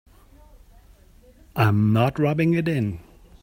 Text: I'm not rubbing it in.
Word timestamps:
I'm 1.55 1.93
not 1.93 2.17
rubbing 2.17 2.55
it 2.55 2.67
in. 2.67 3.01